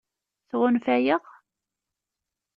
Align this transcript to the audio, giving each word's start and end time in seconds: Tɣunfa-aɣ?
Tɣunfa-aɣ? 0.49 1.23